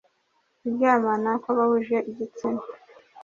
kuryamana 0.59 1.29
kw 1.41 1.47
abahuje 1.53 1.97
igitsina 2.09 2.63